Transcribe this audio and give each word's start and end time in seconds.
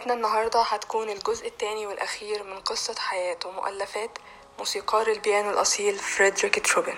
حلقتنا 0.00 0.14
النهاردة 0.14 0.62
هتكون 0.62 1.10
الجزء 1.10 1.46
الثاني 1.46 1.86
والأخير 1.86 2.42
من 2.42 2.60
قصة 2.60 2.94
حياة 2.98 3.36
ومؤلفات 3.46 4.10
موسيقار 4.58 5.06
البيانو 5.06 5.50
الأصيل 5.50 5.98
فريدريك 5.98 6.58
تشوبن 6.58 6.94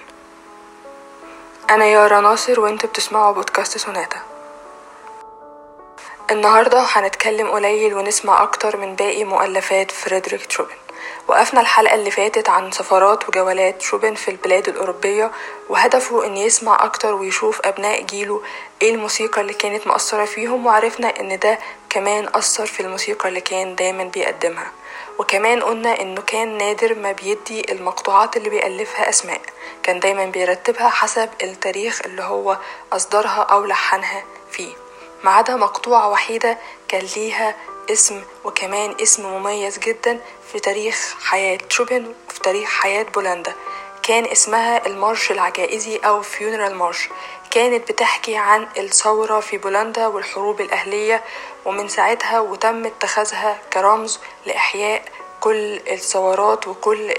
أنا 1.70 1.84
يارا 1.84 2.20
ناصر 2.20 2.60
وانتوا 2.60 2.88
بتسمعوا 2.88 3.32
بودكاست 3.32 3.78
سوناتا. 3.78 4.20
النهاردة 6.30 6.80
هنتكلم 6.92 7.50
قليل 7.50 7.94
ونسمع 7.94 8.42
أكتر 8.42 8.76
من 8.76 8.96
باقي 8.96 9.24
مؤلفات 9.24 9.90
فريدريك 9.90 10.46
تشوبن 10.46 10.81
وقفنا 11.28 11.60
الحلقة 11.60 11.94
اللي 11.94 12.10
فاتت 12.10 12.48
عن 12.48 12.72
سفرات 12.72 13.28
وجولات 13.28 13.82
شوبن 13.82 14.14
في 14.14 14.30
البلاد 14.30 14.68
الأوروبية 14.68 15.30
وهدفه 15.68 16.26
إن 16.26 16.36
يسمع 16.36 16.84
أكتر 16.84 17.14
ويشوف 17.14 17.60
أبناء 17.64 18.02
جيله 18.02 18.42
إيه 18.82 18.94
الموسيقى 18.94 19.40
اللي 19.40 19.54
كانت 19.54 19.86
مؤثرة 19.86 20.24
فيهم 20.24 20.66
وعرفنا 20.66 21.20
إن 21.20 21.38
ده 21.38 21.58
كمان 21.90 22.28
أثر 22.34 22.66
في 22.66 22.80
الموسيقى 22.80 23.28
اللي 23.28 23.40
كان 23.40 23.74
دايما 23.74 24.04
بيقدمها. 24.04 24.72
وكمان 25.18 25.62
قلنا 25.62 26.00
إنه 26.00 26.20
كان 26.22 26.58
نادر 26.58 26.94
ما 26.94 27.12
بيدي 27.12 27.72
المقطوعات 27.72 28.36
اللي 28.36 28.50
بيألفها 28.50 29.08
أسماء. 29.08 29.40
كان 29.82 30.00
دايما 30.00 30.24
بيرتبها 30.24 30.88
حسب 30.88 31.28
التاريخ 31.42 32.00
اللي 32.04 32.22
هو 32.22 32.58
أصدرها 32.92 33.42
أو 33.42 33.64
لحنها 33.64 34.22
فيه. 34.50 34.72
ما 35.24 35.30
عدا 35.30 35.56
مقطوعة 35.56 36.08
وحيدة 36.10 36.58
كان 36.88 37.06
ليها 37.16 37.54
اسم 37.90 38.22
وكمان 38.44 38.94
اسم 39.02 39.26
مميز 39.26 39.78
جدا 39.78 40.20
في 40.52 40.60
تاريخ 40.60 41.14
حياة 41.24 41.58
شوبن 41.68 42.14
وفي 42.28 42.40
تاريخ 42.40 42.70
حياة 42.70 43.02
بولندا. 43.02 43.52
كان 44.02 44.24
اسمها 44.24 44.86
المارش 44.86 45.30
الجنائزي 45.30 45.96
أو 45.96 46.22
funeral 46.22 46.74
march 46.74 47.08
كانت 47.50 47.92
بتحكي 47.92 48.36
عن 48.36 48.66
الثورة 48.76 49.40
في 49.40 49.58
بولندا 49.58 50.06
والحروب 50.06 50.60
الأهلية 50.60 51.24
ومن 51.64 51.88
ساعتها 51.88 52.40
وتم 52.40 52.86
اتخاذها 52.86 53.58
كرمز 53.72 54.20
لإحياء 54.46 55.02
كل 55.40 55.80
الثورات 55.90 56.68
وكل 56.68 57.10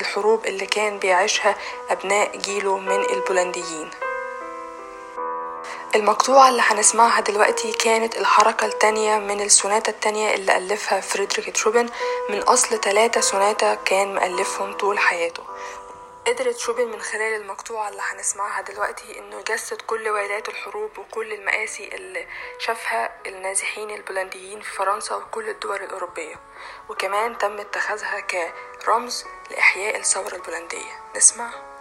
الحروب 0.00 0.46
اللي 0.46 0.66
كان 0.66 0.98
بيعيشها 0.98 1.56
أبناء 1.90 2.36
جيله 2.36 2.78
من 2.78 3.00
البولنديين. 3.00 3.90
المقطوعة 5.94 6.48
اللي 6.48 6.62
هنسمعها 6.64 7.20
دلوقتي 7.20 7.72
كانت 7.72 8.16
الحركة 8.16 8.66
التانية 8.66 9.18
من 9.18 9.40
السوناتا 9.40 9.90
التانية 9.90 10.34
اللي 10.34 10.56
ألفها 10.56 11.00
فريدريك 11.00 11.50
تشوبن 11.50 11.88
من 12.30 12.38
أصل 12.38 12.80
ثلاثة 12.80 13.20
سوناتا 13.20 13.74
كان 13.74 14.14
مألفهم 14.14 14.72
طول 14.72 14.98
حياته. 14.98 15.42
قدرت 16.26 16.58
شوبن 16.58 16.86
من 16.86 17.00
خلال 17.00 17.40
المقطوعة 17.42 17.88
اللي 17.88 18.02
هنسمعها 18.02 18.60
دلوقتي 18.62 19.18
إنه 19.18 19.36
يجسد 19.40 19.80
كل 19.82 20.08
ويلات 20.08 20.48
الحروب 20.48 20.98
وكل 20.98 21.32
المآسي 21.32 21.88
اللي 21.94 22.26
شافها 22.58 23.12
النازحين 23.26 23.90
البولنديين 23.90 24.60
في 24.60 24.70
فرنسا 24.70 25.16
وكل 25.16 25.48
الدول 25.48 25.82
الأوروبية. 25.82 26.36
وكمان 26.88 27.38
تم 27.38 27.58
اتخاذها 27.58 28.20
كرمز 28.84 29.24
لإحياء 29.50 29.96
الثورة 29.96 30.34
البولندية. 30.34 31.00
نسمع. 31.16 31.73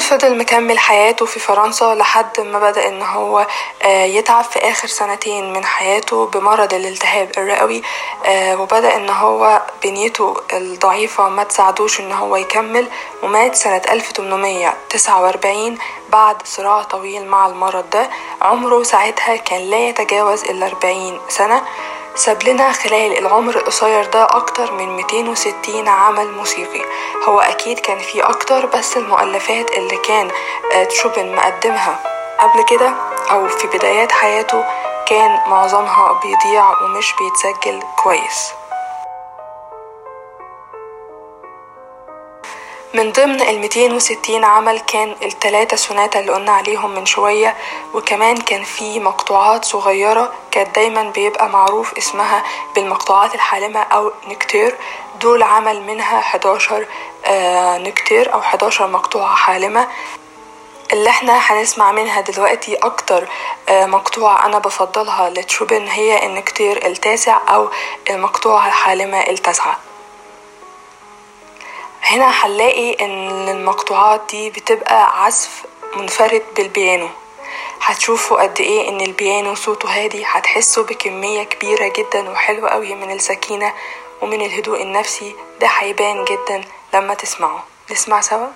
فضل 0.00 0.38
مكمل 0.38 0.78
حياته 0.78 1.26
في 1.26 1.40
فرنسا 1.40 1.94
لحد 1.94 2.40
ما 2.40 2.58
بدأ 2.58 2.88
إن 2.88 3.02
هو 3.02 3.46
يتعب 3.84 4.44
في 4.44 4.58
آخر 4.58 4.88
سنتين 4.88 5.52
من 5.52 5.64
حياته 5.64 6.26
بمرض 6.26 6.74
الالتهاب 6.74 7.30
الرئوي 7.38 7.82
وبدأ 8.30 8.96
إن 8.96 9.08
هو 9.10 9.62
بنيته 9.84 10.36
الضعيفة 10.52 11.28
ما 11.28 11.44
تساعدوش 11.44 12.00
إن 12.00 12.12
هو 12.12 12.36
يكمل 12.36 12.88
ومات 13.22 13.54
سنة 13.54 13.82
1849 13.90 15.78
بعد 16.08 16.36
صراع 16.44 16.82
طويل 16.82 17.26
مع 17.26 17.46
المرض 17.46 17.90
ده. 17.90 18.10
عمره 18.42 18.82
ساعتها 18.82 19.36
كان 19.36 19.60
لا 19.70 19.88
يتجاوز 19.88 20.44
ال 20.44 20.62
40 20.62 21.20
سنة. 21.28 21.62
ساب 22.14 22.42
لنا 22.42 22.72
خلال 22.72 23.18
العمر 23.18 23.56
القصير 23.56 24.04
ده 24.04 24.24
أكتر 24.24 24.72
من 24.72 24.96
260 24.96 25.88
عمل 25.88 26.32
موسيقي. 26.32 26.84
هو 27.28 27.40
أكيد 27.40 27.78
كان 27.78 27.98
في 27.98 28.20
أكتر 28.22 28.66
بس 28.66 28.96
المؤلفات 28.96 29.70
اللي 29.70 29.96
كان 29.96 30.30
تشوبن 30.88 31.34
مقدمها 31.34 32.00
قبل 32.38 32.64
كده 32.64 32.92
أو 33.30 33.48
في 33.48 33.66
بدايات 33.66 34.12
حياته 34.12 34.64
كان 35.06 35.50
معظمها 35.50 36.20
بيضيع 36.22 36.82
ومش 36.82 37.14
بيتسجل 37.20 37.82
كويس. 37.96 38.52
من 42.94 43.12
ضمن 43.12 43.40
ال 43.40 43.58
260 43.60 44.44
عمل 44.44 44.80
كان 44.80 45.16
التلاتة 45.22 45.76
سوناتا 45.76 46.20
اللي 46.20 46.32
قلنا 46.32 46.52
عليهم 46.52 46.90
من 46.90 47.06
شوية 47.06 47.56
وكمان 47.94 48.36
كان 48.36 48.62
في 48.64 49.00
مقطوعات 49.00 49.64
صغيرة 49.64 50.32
كانت 50.50 50.74
دايما 50.74 51.02
بيبقى 51.02 51.48
معروف 51.48 51.94
اسمها 51.98 52.42
بالمقطوعات 52.74 53.34
الحالمة 53.34 53.80
أو 53.80 54.12
نكتير. 54.28 54.76
دول 55.20 55.42
عمل 55.42 55.82
منها 55.82 56.18
11 56.18 56.86
آه 57.24 57.78
نكتير 57.78 58.32
أو 58.34 58.40
11 58.40 58.86
مقطوعة 58.86 59.34
حالمة. 59.34 59.88
اللي 60.92 61.10
إحنا 61.10 61.32
هنسمع 61.38 61.92
منها 61.92 62.20
دلوقتي 62.20 62.74
أكتر 62.76 63.28
آه 63.68 63.86
مقطوعة 63.86 64.46
أنا 64.46 64.58
بفضلها 64.58 65.30
لتشوبن 65.30 65.86
هي 65.88 66.26
النكتير 66.26 66.86
التاسع 66.86 67.38
أو 67.48 67.68
المقطوعة 68.10 68.66
الحالمة 68.66 69.20
التاسعة. 69.20 69.78
هنا 72.10 72.30
هنلاقي 72.30 72.92
إن 73.04 73.48
المقطوعات 73.48 74.20
دي 74.30 74.50
بتبقى 74.50 75.24
عزف 75.24 75.64
منفرد 75.96 76.42
بالبيانو. 76.56 77.08
هتشوفوا 77.80 78.42
قد 78.42 78.60
إيه 78.60 78.88
إن 78.88 79.00
البيانو 79.00 79.54
صوته 79.54 79.88
هادي 80.04 80.24
هتحسوا 80.26 80.84
بكمية 80.84 81.42
كبيرة 81.42 81.92
جدا 81.96 82.30
وحلوة 82.30 82.68
قوي 82.70 82.94
من 82.94 83.10
السكينة 83.10 83.72
ومن 84.22 84.40
الهدوء 84.42 84.82
النفسي. 84.82 85.34
ده 85.60 85.66
هيبان 85.66 86.24
جدا 86.24 86.64
لما 86.94 87.14
تسمعوا 87.14 87.60
نسمع 87.90 88.20
سوا؟ 88.20 88.46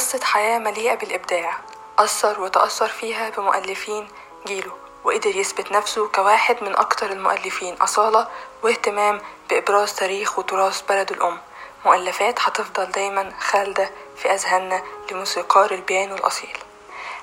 قصة 0.00 0.20
حياة 0.24 0.58
مليئة 0.58 0.94
بالإبداع. 0.94 1.58
أثر 1.98 2.40
وتأثر 2.40 2.88
فيها 2.88 3.30
بمؤلفين 3.30 4.08
جيله 4.46 4.72
وقدر 5.04 5.36
يثبت 5.36 5.72
نفسه 5.72 6.08
كواحد 6.08 6.56
من 6.62 6.76
أكتر 6.76 7.12
المؤلفين. 7.12 7.74
أصالة 7.74 8.28
واهتمام 8.62 9.20
بإبراز 9.50 9.94
تاريخ 9.94 10.38
وتراث 10.38 10.80
بلده 10.88 11.14
الأم. 11.14 11.38
مؤلفات 11.84 12.40
هتفضل 12.40 12.86
دايما 12.90 13.32
خالدة 13.40 13.90
في 14.16 14.34
أذهاننا 14.34 14.82
لموسيقار 15.10 15.70
البيانو 15.70 16.14
الأصيل. 16.14 16.58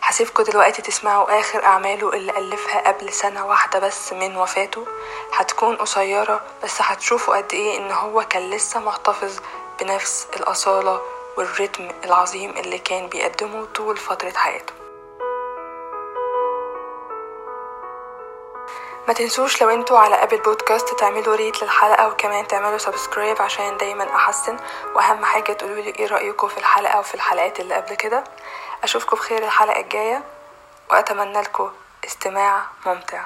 هسيبكوا 0.02 0.44
دلوقتي 0.44 0.82
تسمعوا 0.82 1.40
آخر 1.40 1.64
أعماله 1.66 2.14
اللي 2.14 2.38
ألفها 2.38 2.88
قبل 2.92 3.14
سنة 3.14 3.46
واحدة 3.46 3.80
بس 3.80 4.14
من 4.14 4.36
وفاته. 4.38 4.86
هتكون 5.34 5.76
قصيرة 5.76 6.42
بس 6.64 6.82
هتشوفوا 6.82 7.38
قد 7.38 7.54
إيه 7.54 7.78
إن 7.78 7.92
هو 7.92 8.24
كان 8.24 8.50
لسه 8.50 8.80
محتفظ 8.80 9.40
بنفس 9.80 10.28
الأصالة 10.36 11.02
وال 11.38 11.51
rhythm 11.51 11.90
العظيم 12.04 12.52
اللي 12.58 12.78
كان 12.78 13.08
بيقدمه 13.08 13.66
طول 13.66 13.98
فترة 13.98 14.34
حياته. 14.36 14.74
ما 19.08 19.14
تنسوش 19.14 19.62
لو 19.62 19.70
أنتوا 19.70 20.00
على 20.00 20.16
Apple 20.16 20.38
Podcast 20.38 21.00
تعملوا 21.00 21.36
rate 21.36 21.64
للحلقة 21.64 22.08
وكمان 22.08 22.48
تعملوا 22.48 22.78
subscribe 22.78 23.42
عشان 23.42 23.78
دايما 23.78 24.16
أحسن 24.16 24.58
وأهم 24.96 25.26
حاجة 25.26 25.54
تقولوا 25.54 25.76
لي 25.84 25.90
إيه 26.00 26.08
رأيكم 26.08 26.48
في 26.48 26.58
الحلقة 26.58 27.00
وفي 27.00 27.16
الحلقات 27.16 27.60
اللي 27.60 27.76
قبل 27.76 27.96
كده. 27.96 28.24
أشوفكم 28.84 29.18
بخير 29.18 29.44
الحلقة 29.44 29.80
الجاية 29.80 30.24
وأتمنى 30.92 31.42
لكم 31.42 31.72
استماع 32.06 32.66
ممتع. 32.86 33.24